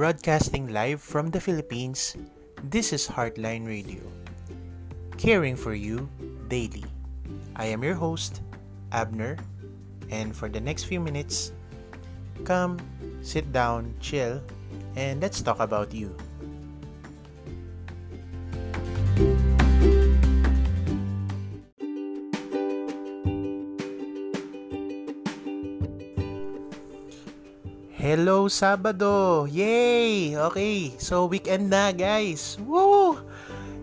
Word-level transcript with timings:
broadcasting 0.00 0.72
live 0.72 0.96
from 0.96 1.28
the 1.28 1.36
Philippines, 1.36 2.16
this 2.72 2.96
is 2.96 3.04
Heartline 3.04 3.68
Radio. 3.68 4.00
Caring 5.20 5.52
for 5.52 5.76
you 5.76 6.08
daily. 6.48 6.88
I 7.52 7.68
am 7.68 7.84
your 7.84 7.92
host, 7.92 8.40
Abner, 8.96 9.36
and 10.08 10.32
for 10.32 10.48
the 10.48 10.56
next 10.56 10.88
few 10.88 11.04
minutes, 11.04 11.52
come, 12.48 12.80
sit 13.20 13.52
down, 13.52 13.92
chill, 14.00 14.40
and 14.96 15.20
let's 15.20 15.44
talk 15.44 15.60
about 15.60 15.92
you. 15.92 16.16
Hello 28.00 28.48
Sabado! 28.48 29.44
Yay! 29.44 30.32
Okay, 30.32 30.88
so 30.96 31.28
weekend 31.28 31.68
na 31.68 31.92
guys. 31.92 32.56
Woo! 32.64 33.20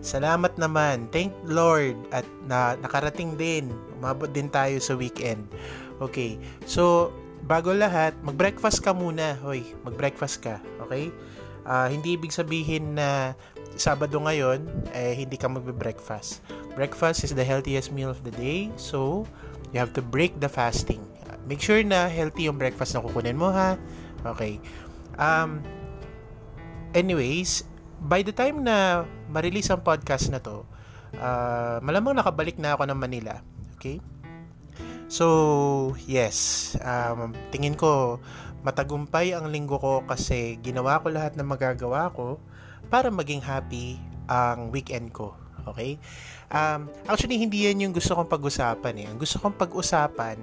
Salamat 0.02 0.58
naman. 0.58 1.06
Thank 1.14 1.30
Lord 1.46 1.94
at 2.10 2.26
na 2.50 2.74
nakarating 2.82 3.38
din. 3.38 3.70
Umabot 3.94 4.26
din 4.26 4.50
tayo 4.50 4.74
sa 4.82 4.98
weekend. 4.98 5.46
Okay. 6.02 6.34
So, 6.66 7.14
bago 7.46 7.70
lahat, 7.70 8.10
mag-breakfast 8.26 8.82
ka 8.82 8.90
muna. 8.90 9.38
Hoy, 9.38 9.62
mag-breakfast 9.86 10.42
ka. 10.42 10.58
Okay? 10.82 11.14
Uh, 11.62 11.86
hindi 11.86 12.18
ibig 12.18 12.34
sabihin 12.34 12.98
na 12.98 13.38
Sabado 13.78 14.18
ngayon, 14.18 14.66
eh, 14.98 15.14
hindi 15.14 15.38
ka 15.38 15.46
magbe-breakfast. 15.46 16.42
Breakfast 16.74 17.22
is 17.22 17.38
the 17.38 17.46
healthiest 17.46 17.94
meal 17.94 18.10
of 18.10 18.18
the 18.26 18.34
day. 18.34 18.66
So, 18.74 19.30
you 19.70 19.78
have 19.78 19.94
to 19.94 20.02
break 20.02 20.42
the 20.42 20.50
fasting. 20.50 21.06
Make 21.46 21.62
sure 21.62 21.78
na 21.86 22.10
healthy 22.10 22.50
yung 22.50 22.58
breakfast 22.58 22.98
na 22.98 23.00
kukunin 23.06 23.38
mo 23.38 23.54
ha 23.54 23.78
Okay. 24.36 24.60
Um, 25.16 25.64
anyways, 26.92 27.64
by 28.04 28.22
the 28.22 28.32
time 28.32 28.62
na 28.62 29.08
ma-release 29.32 29.72
ang 29.72 29.82
podcast 29.82 30.30
na 30.30 30.38
to, 30.38 30.62
uh, 31.18 31.80
malamang 31.80 32.16
nakabalik 32.16 32.56
na 32.60 32.76
ako 32.76 32.86
ng 32.88 32.98
Manila. 32.98 33.40
Okay? 33.78 33.98
So, 35.08 35.96
yes. 36.04 36.76
Um, 36.84 37.32
tingin 37.48 37.74
ko, 37.74 38.20
matagumpay 38.62 39.32
ang 39.32 39.48
linggo 39.48 39.80
ko 39.80 40.04
kasi 40.04 40.60
ginawa 40.60 41.00
ko 41.00 41.08
lahat 41.08 41.34
ng 41.38 41.48
magagawa 41.48 42.12
ko 42.12 42.36
para 42.92 43.08
maging 43.08 43.40
happy 43.40 43.96
ang 44.28 44.68
weekend 44.68 45.10
ko. 45.16 45.32
Okay? 45.68 45.96
Um, 46.48 46.88
actually, 47.08 47.36
hindi 47.36 47.68
yan 47.68 47.88
yung 47.88 47.94
gusto 47.96 48.16
kong 48.16 48.28
pag-usapan 48.28 48.94
eh. 49.04 49.06
Ang 49.08 49.20
gusto 49.20 49.36
kong 49.40 49.56
pag-usapan, 49.56 50.40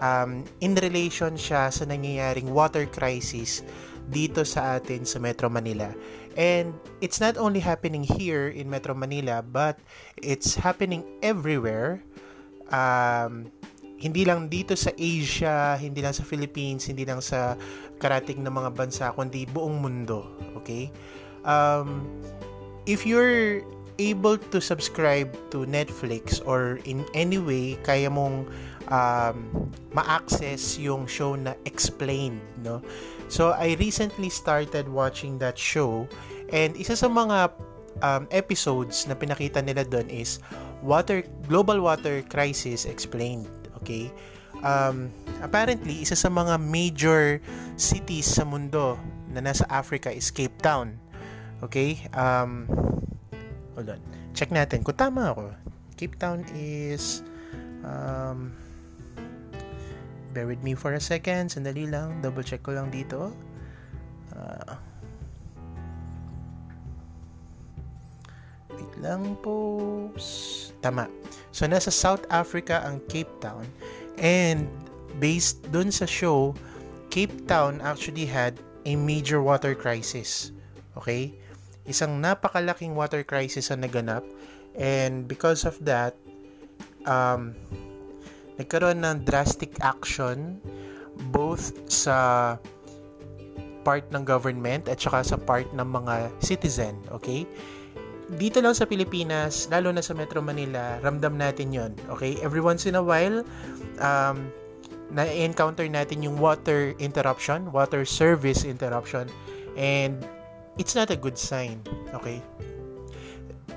um, 0.00 0.42
in 0.64 0.74
relation 0.80 1.36
siya 1.36 1.68
sa 1.68 1.84
nangyayaring 1.86 2.48
water 2.50 2.88
crisis 2.88 3.62
dito 4.10 4.42
sa 4.42 4.80
atin 4.80 5.06
sa 5.06 5.22
Metro 5.22 5.46
Manila. 5.46 5.92
And 6.34 6.74
it's 7.04 7.22
not 7.22 7.36
only 7.36 7.60
happening 7.62 8.02
here 8.02 8.50
in 8.50 8.66
Metro 8.66 8.96
Manila, 8.96 9.44
but 9.44 9.78
it's 10.18 10.56
happening 10.56 11.06
everywhere. 11.22 12.02
Um, 12.74 13.52
hindi 14.00 14.24
lang 14.24 14.48
dito 14.48 14.72
sa 14.74 14.90
Asia, 14.96 15.76
hindi 15.76 16.00
lang 16.00 16.16
sa 16.16 16.24
Philippines, 16.24 16.88
hindi 16.88 17.04
lang 17.04 17.20
sa 17.20 17.54
karating 18.00 18.40
ng 18.40 18.50
mga 18.50 18.70
bansa, 18.72 19.12
kundi 19.12 19.44
buong 19.44 19.84
mundo. 19.84 20.24
Okay? 20.64 20.88
Um, 21.44 22.08
if 22.88 23.04
you're 23.04 23.60
able 24.00 24.40
to 24.40 24.58
subscribe 24.64 25.28
to 25.52 25.68
Netflix 25.68 26.40
or 26.48 26.80
in 26.88 27.04
any 27.12 27.36
way 27.36 27.76
kaya 27.84 28.08
mong 28.08 28.48
um, 28.88 29.68
ma-access 29.92 30.80
yung 30.80 31.04
show 31.04 31.36
na 31.36 31.52
Explained, 31.68 32.40
no? 32.64 32.80
So, 33.28 33.52
I 33.52 33.76
recently 33.78 34.32
started 34.32 34.88
watching 34.88 35.36
that 35.44 35.60
show 35.60 36.08
and 36.50 36.72
isa 36.74 36.96
sa 36.96 37.06
mga 37.06 37.52
um, 38.00 38.24
episodes 38.32 39.04
na 39.04 39.14
pinakita 39.14 39.60
nila 39.60 39.84
doon 39.84 40.08
is 40.08 40.40
water 40.80 41.22
global 41.46 41.84
water 41.84 42.24
crisis 42.26 42.88
explained, 42.88 43.46
okay? 43.78 44.08
Um, 44.64 45.08
apparently, 45.40 46.00
isa 46.02 46.16
sa 46.16 46.28
mga 46.28 46.60
major 46.60 47.40
cities 47.76 48.28
sa 48.28 48.44
mundo 48.44 48.98
na 49.30 49.40
nasa 49.40 49.64
Africa 49.70 50.10
is 50.10 50.28
Cape 50.28 50.58
Town. 50.60 50.98
Okay? 51.62 52.00
Um, 52.16 52.66
Hold 53.80 53.96
on. 53.96 54.02
Check 54.36 54.52
natin 54.52 54.84
kung 54.84 54.92
tama 54.92 55.32
ako. 55.32 55.56
Cape 55.96 56.20
Town 56.20 56.44
is 56.52 57.24
um, 57.80 58.52
bear 60.36 60.44
with 60.44 60.60
me 60.60 60.76
for 60.76 60.92
a 60.92 61.00
second. 61.00 61.48
Sandali 61.48 61.88
lang. 61.88 62.20
Double 62.20 62.44
check 62.44 62.60
ko 62.60 62.76
lang 62.76 62.92
dito. 62.92 63.32
Uh, 64.36 64.76
wait 68.76 68.92
lang 69.00 69.32
po. 69.40 70.12
Tama. 70.84 71.08
So, 71.48 71.64
nasa 71.64 71.88
South 71.88 72.28
Africa 72.28 72.84
ang 72.84 73.00
Cape 73.08 73.32
Town. 73.40 73.64
And 74.20 74.68
based 75.16 75.64
dun 75.72 75.88
sa 75.88 76.04
show, 76.04 76.52
Cape 77.08 77.48
Town 77.48 77.80
actually 77.80 78.28
had 78.28 78.60
a 78.84 78.92
major 78.92 79.40
water 79.40 79.72
crisis. 79.72 80.52
Okay? 81.00 81.32
Isang 81.90 82.22
napakalaking 82.22 82.94
water 82.94 83.26
crisis 83.26 83.74
ang 83.74 83.82
naganap. 83.82 84.22
And 84.78 85.26
because 85.26 85.66
of 85.66 85.74
that 85.82 86.14
um, 87.04 87.58
nagkaroon 88.56 89.02
ng 89.02 89.26
drastic 89.26 89.74
action 89.82 90.62
both 91.34 91.74
sa 91.90 92.56
part 93.80 94.04
ng 94.12 94.22
government 94.24 94.86
at 94.86 95.00
saka 95.00 95.24
sa 95.24 95.36
part 95.40 95.66
ng 95.74 95.84
mga 95.84 96.30
citizen 96.38 96.94
okay? 97.10 97.48
Dito 98.30 98.62
lang 98.62 98.78
sa 98.78 98.86
Pilipinas 98.86 99.66
lalo 99.72 99.90
na 99.90 100.04
sa 100.04 100.14
Metro 100.14 100.38
Manila 100.38 101.02
ramdam 101.02 101.34
natin 101.34 101.74
yon 101.74 101.92
okay? 102.12 102.38
Every 102.44 102.62
once 102.62 102.86
in 102.86 102.94
a 102.94 103.02
while 103.02 103.42
um, 103.98 104.52
na-encounter 105.10 105.90
natin 105.90 106.22
yung 106.22 106.38
water 106.38 106.94
interruption 107.02 107.66
water 107.74 108.06
service 108.06 108.62
interruption. 108.62 109.26
And 109.74 110.22
it's 110.80 110.96
not 110.96 111.12
a 111.12 111.18
good 111.20 111.36
sign. 111.36 111.84
Okay? 112.16 112.40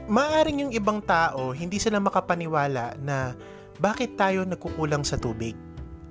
Maaring 0.07 0.63
yung 0.63 0.71
ibang 0.71 1.03
tao, 1.03 1.51
hindi 1.51 1.75
sila 1.83 1.99
makapaniwala 1.99 2.95
na 3.03 3.35
bakit 3.83 4.15
tayo 4.15 4.47
nagkukulang 4.47 5.03
sa 5.03 5.19
tubig. 5.19 5.59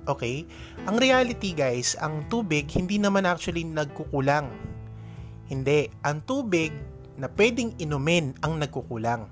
Okay? 0.05 0.45
Ang 0.85 1.01
reality 1.01 1.57
guys, 1.57 1.97
ang 1.97 2.29
tubig 2.29 2.69
hindi 2.69 3.01
naman 3.01 3.25
actually 3.25 3.65
nagkukulang. 3.65 4.53
Hindi. 5.49 5.89
Ang 6.05 6.21
tubig 6.29 6.69
na 7.17 7.25
pwedeng 7.33 7.73
inumin 7.81 8.37
ang 8.45 8.61
nagkukulang. 8.61 9.25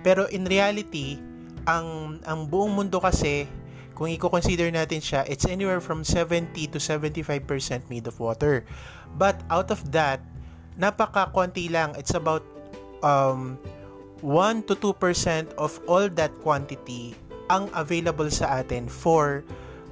Pero 0.00 0.26
in 0.32 0.48
reality, 0.48 1.20
ang 1.68 2.18
ang 2.26 2.50
buong 2.50 2.74
mundo 2.74 2.98
kasi 2.98 3.46
kung 3.94 4.10
i-consider 4.10 4.72
natin 4.72 4.98
siya, 4.98 5.22
it's 5.28 5.46
anywhere 5.46 5.78
from 5.78 6.02
70 6.02 6.50
to 6.74 6.80
75% 6.80 7.44
made 7.86 8.08
of 8.08 8.16
water. 8.18 8.64
But 9.14 9.44
out 9.52 9.70
of 9.70 9.84
that, 9.92 10.18
napaka-konti 10.76 11.68
lang. 11.68 11.96
It's 11.98 12.14
about 12.14 12.44
um, 13.04 13.58
1 14.22 14.70
to 14.70 14.74
2% 14.78 15.52
of 15.58 15.76
all 15.90 16.06
that 16.14 16.30
quantity 16.40 17.18
ang 17.50 17.68
available 17.74 18.30
sa 18.30 18.62
atin 18.62 18.86
for 18.86 19.42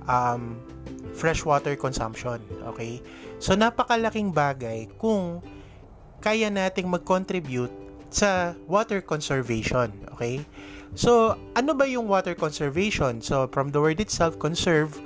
um, 0.07 0.57
freshwater 1.13 1.75
consumption. 1.77 2.41
Okay? 2.73 3.03
So, 3.43 3.59
napakalaking 3.59 4.33
bagay 4.33 4.89
kung 4.97 5.45
kaya 6.23 6.49
nating 6.49 6.89
mag-contribute 6.89 7.73
sa 8.09 8.55
water 8.71 9.03
conservation. 9.03 9.91
Okay? 10.17 10.47
So, 10.95 11.39
ano 11.55 11.75
ba 11.75 11.87
yung 11.87 12.11
water 12.11 12.35
conservation? 12.35 13.21
So, 13.21 13.47
from 13.51 13.71
the 13.75 13.83
word 13.83 13.99
itself, 14.03 14.39
conserve, 14.39 14.97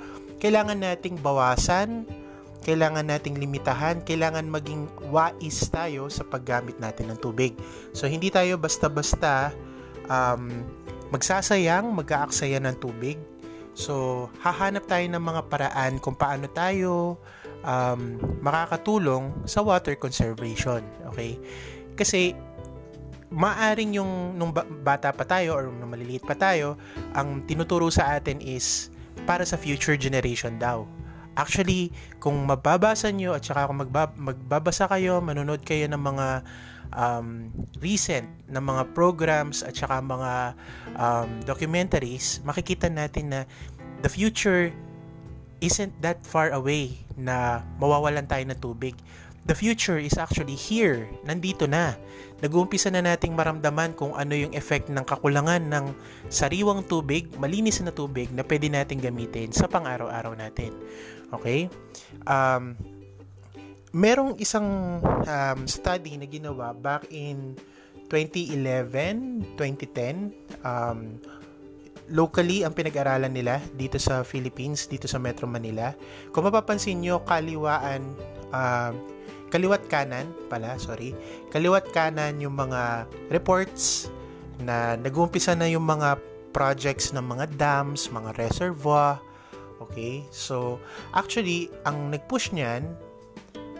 kailangan 0.41 0.81
nating 0.81 1.21
bawasan 1.21 2.05
kailangan 2.65 3.05
nating 3.05 3.37
limitahan, 3.37 4.01
kailangan 4.01 4.49
maging 4.49 4.89
wais 5.13 5.69
tayo 5.69 6.09
sa 6.09 6.25
paggamit 6.25 6.73
natin 6.81 7.13
ng 7.13 7.19
tubig. 7.21 7.53
So, 7.93 8.09
hindi 8.09 8.33
tayo 8.33 8.57
basta-basta 8.57 9.53
um, 10.09 10.65
magsasayang, 11.13 11.93
mag-aaksaya 11.93 12.57
ng 12.65 12.81
tubig. 12.81 13.21
So, 13.77 14.27
hahanap 14.41 14.89
tayo 14.89 15.05
ng 15.05 15.21
mga 15.21 15.41
paraan 15.45 16.01
kung 16.01 16.17
paano 16.17 16.49
tayo 16.49 17.21
um, 17.61 18.17
makakatulong 18.41 19.45
sa 19.45 19.61
water 19.61 19.93
conservation. 19.93 20.81
Okay? 21.13 21.37
Kasi, 21.93 22.33
maaring 23.29 24.01
yung 24.01 24.33
nung 24.41 24.49
bata 24.81 25.13
pa 25.13 25.21
tayo 25.21 25.53
or 25.53 25.69
nung 25.69 25.93
maliliit 25.93 26.25
pa 26.25 26.33
tayo, 26.33 26.81
ang 27.13 27.45
tinuturo 27.45 27.93
sa 27.93 28.17
atin 28.17 28.41
is 28.41 28.89
para 29.29 29.45
sa 29.45 29.53
future 29.53 29.99
generation 29.99 30.57
daw. 30.57 30.87
Actually, 31.35 31.91
kung 32.23 32.47
mababasa 32.47 33.11
nyo 33.11 33.35
at 33.35 33.43
saka 33.43 33.67
kung 33.67 33.83
magbab- 33.83 34.15
magbabasa 34.15 34.87
kayo, 34.87 35.19
manonood 35.19 35.61
kayo 35.67 35.85
ng 35.91 35.99
mga 35.99 36.27
um, 36.95 37.51
recent 37.83 38.27
na 38.47 38.63
mga 38.63 38.95
programs 38.95 39.61
at 39.61 39.75
saka 39.75 39.99
mga 39.99 40.55
um, 40.95 41.29
documentaries, 41.43 42.39
makikita 42.47 42.87
natin 42.87 43.35
na 43.35 43.39
the 43.99 44.09
future 44.09 44.71
isn't 45.59 45.91
that 45.99 46.23
far 46.23 46.55
away 46.55 46.95
na 47.19 47.63
mawawalan 47.79 48.27
tayo 48.27 48.43
ng 48.47 48.59
tubig. 48.59 48.95
the 49.45 49.53
future 49.53 50.01
is 50.01 50.17
actually 50.17 50.57
here. 50.57 51.05
Nandito 51.21 51.69
na. 51.69 51.93
Nag-uumpisa 52.41 52.89
na 52.89 53.05
nating 53.05 53.37
maramdaman 53.37 53.93
kung 53.93 54.11
ano 54.17 54.33
yung 54.33 54.51
effect 54.57 54.89
ng 54.89 55.05
kakulangan 55.05 55.61
ng 55.69 55.85
sariwang 56.33 56.81
tubig, 56.89 57.29
malinis 57.37 57.79
na 57.85 57.93
tubig 57.93 58.27
na 58.33 58.41
pwede 58.41 58.67
nating 58.67 58.99
gamitin 59.05 59.53
sa 59.53 59.69
pang-araw-araw 59.69 60.33
natin. 60.33 60.73
Okay? 61.41 61.67
Um, 62.27 62.75
merong 63.95 64.35
isang 64.43 64.99
um, 65.03 65.59
study 65.63 66.19
na 66.19 66.27
ginawa 66.27 66.75
back 66.75 67.07
in 67.11 67.55
2011, 68.11 69.55
2010, 69.57 70.35
um, 70.61 71.17
locally 72.13 72.61
ang 72.61 72.75
pinag-aralan 72.75 73.33
nila 73.33 73.57
dito 73.73 73.97
sa 73.97 74.21
Philippines, 74.21 74.85
dito 74.85 75.09
sa 75.09 75.17
Metro 75.17 75.49
Manila. 75.49 75.95
Kung 76.29 76.45
mapapansin 76.45 77.01
nyo, 77.01 77.25
kaliwaan, 77.25 78.13
uh, 78.53 78.93
kaliwat 79.49 79.89
kanan 79.89 80.29
pala, 80.51 80.77
sorry, 80.77 81.17
kaliwat 81.49 81.89
kanan 81.95 82.37
yung 82.37 82.53
mga 82.53 83.09
reports 83.33 84.11
na 84.61 84.93
nag-uumpisa 84.99 85.57
na 85.57 85.65
yung 85.65 85.87
mga 85.87 86.19
projects 86.53 87.11
ng 87.11 87.25
mga 87.25 87.57
dams, 87.57 88.07
mga 88.13 88.37
reservoir, 88.37 89.19
okay? 89.81 90.23
So, 90.31 90.77
actually, 91.15 91.71
ang 91.87 92.11
nag-push 92.13 92.51
niyan 92.51 92.85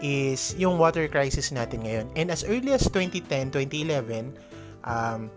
is 0.04 0.52
yung 0.60 0.76
water 0.76 1.08
crisis 1.08 1.52
natin 1.52 1.84
ngayon. 1.84 2.06
And 2.16 2.28
as 2.28 2.44
early 2.44 2.76
as 2.76 2.84
2010, 2.92 3.52
2011, 3.54 4.36
um, 4.84 5.32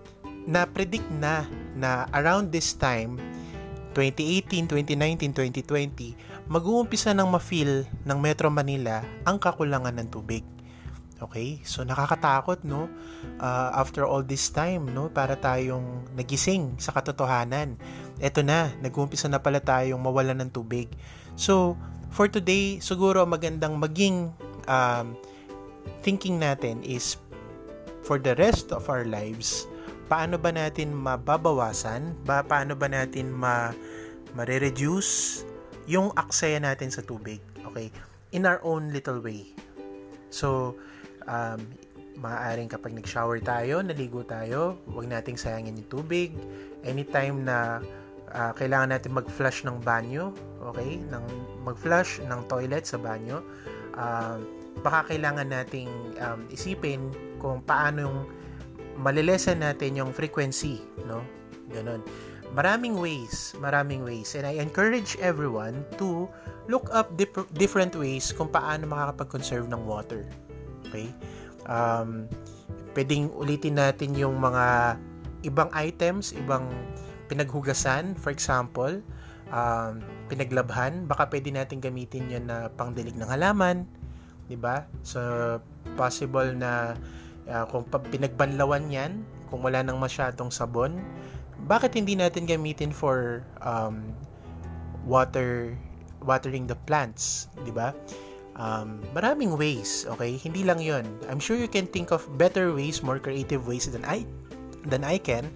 na-predict 0.50 1.08
na 1.20 1.48
na 1.78 2.10
around 2.16 2.52
this 2.52 2.76
time, 2.76 3.16
2018, 3.96 4.68
2019, 4.68 5.34
2020, 5.66 6.50
mag-uumpisa 6.50 7.12
nang 7.14 7.30
ma-feel 7.30 7.86
ng 8.06 8.18
Metro 8.20 8.48
Manila 8.50 9.04
ang 9.26 9.38
kakulangan 9.42 9.96
ng 9.98 10.08
tubig. 10.10 10.46
Okay? 11.20 11.60
So 11.68 11.84
nakakatakot 11.84 12.64
no 12.64 12.88
uh, 13.40 13.70
after 13.76 14.08
all 14.08 14.24
this 14.24 14.48
time 14.52 14.90
no 14.92 15.12
para 15.12 15.36
tayong 15.36 16.08
nagising 16.16 16.80
sa 16.80 16.96
katotohanan. 16.96 17.76
Ito 18.20 18.44
na, 18.44 18.72
nag-uumpisa 18.84 19.32
na 19.32 19.40
pala 19.40 19.64
tayong 19.64 20.00
mawalan 20.00 20.44
ng 20.44 20.52
tubig. 20.52 20.92
So 21.40 21.76
for 22.12 22.28
today, 22.28 22.80
siguro 22.84 23.24
magandang 23.28 23.80
maging 23.80 24.32
um, 24.68 25.16
thinking 26.04 26.40
natin 26.40 26.84
is 26.84 27.20
for 28.04 28.18
the 28.18 28.34
rest 28.40 28.72
of 28.72 28.88
our 28.88 29.04
lives 29.04 29.70
paano 30.10 30.42
ba 30.42 30.50
natin 30.50 30.90
mababawasan, 30.92 32.18
ba, 32.26 32.42
paano 32.42 32.74
ba 32.74 32.90
natin 32.90 33.30
ma, 33.30 33.70
ma-reduce 34.34 35.46
yung 35.86 36.10
aksaya 36.18 36.58
natin 36.58 36.90
sa 36.90 37.06
tubig. 37.06 37.38
Okay? 37.70 37.94
In 38.34 38.50
our 38.50 38.58
own 38.66 38.90
little 38.90 39.22
way. 39.22 39.54
So, 40.34 40.76
um, 41.30 41.62
maaaring 42.20 42.68
kapag 42.68 42.92
nag-shower 42.92 43.40
tayo, 43.40 43.80
naligo 43.80 44.26
tayo, 44.28 44.82
huwag 44.92 45.08
nating 45.08 45.40
sayangin 45.40 45.80
yung 45.80 45.90
tubig. 45.90 46.36
Anytime 46.84 47.48
na 47.48 47.80
uh, 48.34 48.52
kailangan 48.58 48.98
natin 48.98 49.16
mag-flush 49.16 49.64
ng 49.64 49.80
banyo, 49.80 50.36
okay? 50.60 51.00
Ng 51.00 51.26
mag-flush 51.64 52.20
ng 52.26 52.42
toilet 52.52 52.84
sa 52.84 53.00
banyo, 53.00 53.40
uh, 53.96 54.42
baka 54.84 55.16
kailangan 55.16 55.48
nating 55.48 55.90
um, 56.20 56.44
isipin 56.52 57.08
kung 57.40 57.64
paano 57.64 58.10
yung 58.10 58.20
malilesen 59.00 59.64
natin 59.64 59.96
yung 59.96 60.12
frequency, 60.12 60.84
no? 61.08 61.24
Ganon. 61.72 62.04
Maraming 62.52 62.98
ways, 62.98 63.54
maraming 63.62 64.02
ways. 64.02 64.34
And 64.34 64.44
I 64.44 64.58
encourage 64.58 65.16
everyone 65.22 65.86
to 66.02 66.26
look 66.66 66.90
up 66.90 67.14
dip- 67.16 67.48
different 67.56 67.94
ways 67.94 68.34
kung 68.34 68.50
paano 68.50 68.90
makakapag-conserve 68.90 69.70
ng 69.70 69.86
water. 69.86 70.26
Okay? 70.90 71.08
Um, 71.70 72.26
pwedeng 72.98 73.30
ulitin 73.38 73.78
natin 73.78 74.18
yung 74.18 74.42
mga 74.42 74.98
ibang 75.46 75.70
items, 75.72 76.36
ibang 76.36 76.68
pinaghugasan, 77.30 78.18
for 78.18 78.34
example, 78.34 79.00
um, 79.54 80.02
pinaglabhan, 80.28 81.06
baka 81.06 81.30
pwede 81.30 81.54
natin 81.54 81.80
gamitin 81.80 82.28
yun 82.28 82.50
na 82.50 82.68
pangdilig 82.74 83.16
ng 83.16 83.30
halaman, 83.30 83.86
'di 84.50 84.58
ba? 84.58 84.90
So 85.06 85.22
possible 85.94 86.52
na 86.58 86.98
Uh, 87.50 87.66
kung 87.66 87.82
pinagbanlawan 88.14 88.94
yan, 88.94 89.26
kung 89.50 89.66
wala 89.66 89.82
nang 89.82 89.98
masyadong 89.98 90.54
sabon, 90.54 91.02
bakit 91.66 91.98
hindi 91.98 92.14
natin 92.14 92.46
gamitin 92.46 92.94
for 92.94 93.42
um, 93.66 94.14
water 95.10 95.74
watering 96.22 96.70
the 96.70 96.78
plants, 96.86 97.50
'di 97.66 97.74
ba? 97.74 97.90
Um, 98.60 99.00
maraming 99.16 99.56
ways, 99.56 100.04
okay? 100.12 100.36
Hindi 100.36 100.68
lang 100.68 100.84
'yon. 100.84 101.08
I'm 101.32 101.40
sure 101.40 101.56
you 101.56 101.72
can 101.72 101.88
think 101.88 102.12
of 102.12 102.28
better 102.36 102.76
ways, 102.76 103.00
more 103.00 103.18
creative 103.18 103.64
ways 103.64 103.88
than 103.88 104.04
I 104.04 104.28
than 104.84 105.08
I 105.08 105.16
can. 105.16 105.48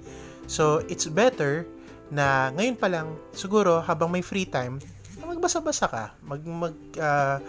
So, 0.48 0.84
it's 0.88 1.08
better 1.08 1.68
na 2.12 2.52
ngayon 2.56 2.80
pa 2.80 2.88
lang 2.88 3.16
siguro 3.36 3.84
habang 3.84 4.08
may 4.08 4.24
free 4.24 4.48
time, 4.48 4.80
magbasa-basa 5.20 5.88
ka, 5.92 6.06
mag 6.24 6.44
mag 6.48 6.76
uh, 7.00 7.44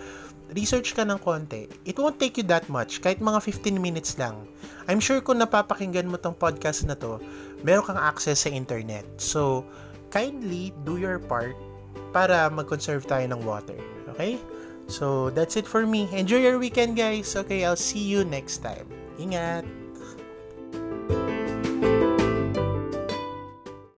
research 0.52 0.92
ka 0.92 1.02
ng 1.02 1.18
konti, 1.22 1.66
it 1.88 1.96
won't 1.96 2.20
take 2.20 2.36
you 2.36 2.46
that 2.46 2.68
much, 2.68 3.00
kahit 3.00 3.18
mga 3.18 3.40
15 3.40 3.80
minutes 3.80 4.20
lang. 4.20 4.36
I'm 4.86 5.00
sure 5.00 5.24
kung 5.24 5.40
napapakinggan 5.40 6.06
mo 6.06 6.20
tong 6.20 6.36
podcast 6.36 6.84
na 6.84 6.94
to, 7.00 7.18
meron 7.64 7.86
kang 7.86 7.98
access 7.98 8.44
sa 8.44 8.50
internet. 8.52 9.06
So, 9.16 9.64
kindly 10.12 10.70
do 10.84 11.00
your 11.00 11.18
part 11.18 11.56
para 12.12 12.46
mag-conserve 12.52 13.02
tayo 13.08 13.24
ng 13.24 13.40
water. 13.42 13.78
Okay? 14.14 14.38
So, 14.86 15.30
that's 15.30 15.56
it 15.56 15.66
for 15.66 15.86
me. 15.86 16.08
Enjoy 16.12 16.38
your 16.38 16.58
weekend, 16.58 16.96
guys. 16.96 17.36
Okay, 17.36 17.64
I'll 17.64 17.76
see 17.76 18.02
you 18.02 18.24
next 18.24 18.58
time. 18.58 18.86
Ingat! 19.18 19.83